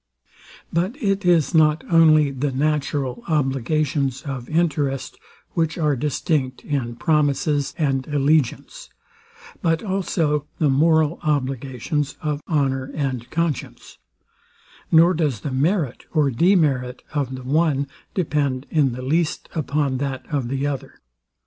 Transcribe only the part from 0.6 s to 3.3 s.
But it is not only the natural